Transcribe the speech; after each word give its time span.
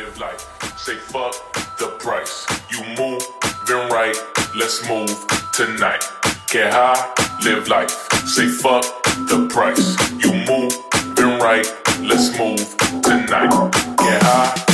live 0.00 0.18
life. 0.18 0.78
Say 0.78 0.96
fuck 0.96 1.34
the 1.76 1.88
price. 1.98 2.46
You 2.70 2.82
move, 2.98 3.22
then 3.66 3.90
right, 3.90 4.16
let's 4.56 4.88
move 4.88 5.14
tonight. 5.52 6.02
Get 6.48 6.72
high, 6.72 7.00
live 7.44 7.68
life. 7.68 7.90
Say 8.26 8.48
fuck 8.48 8.84
the 9.28 9.46
price. 9.52 9.96
You 10.24 10.32
move, 10.48 10.72
then 11.16 11.38
right, 11.40 11.66
let's 12.00 12.30
move 12.38 12.66
tonight. 13.02 13.50
Get 13.98 14.22
high, 14.22 14.69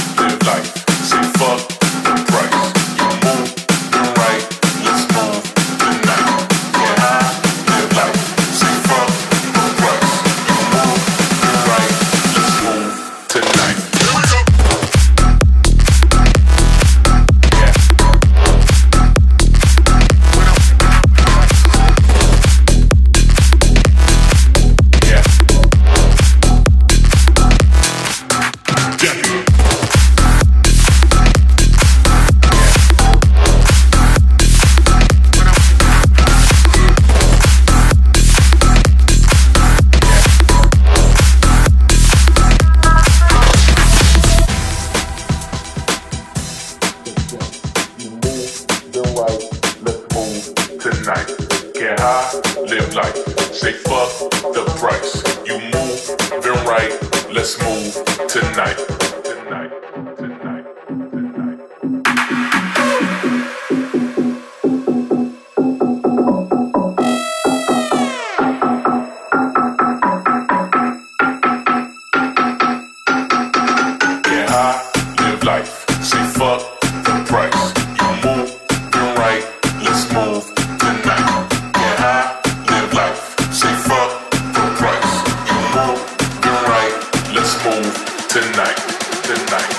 high, 52.06 52.30
live 52.70 52.94
life. 52.94 53.16
Say 53.52 53.72
fuck 53.72 54.10
the 54.54 54.64
price. 54.78 55.12
You 55.44 55.58
move, 55.74 56.00
then 56.42 56.58
right, 56.66 56.92
let's 57.34 57.60
move 57.62 57.92
tonight. 58.28 58.78
Tonight, 59.26 59.72
tonight, 60.16 60.66
tonight. 61.00 61.56
Get 74.22 74.48
high, 74.48 74.78
live 75.22 75.42
life. 75.42 75.72
Say 76.10 76.24
fuck 76.38 76.60
the 76.80 77.14
price. 77.26 77.62
You 78.00 78.08
move, 78.24 78.48
then 78.92 79.08
right, 79.18 79.44
let's 79.82 80.12
move 80.12 80.66
tonight. 88.28 88.77
Tonight. 89.22 89.75